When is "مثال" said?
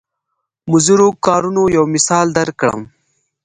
1.95-2.27